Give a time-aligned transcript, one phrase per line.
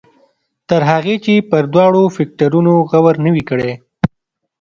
[0.69, 3.71] تر هغې چې پر دواړو فکټورنو غور نه وي کړی.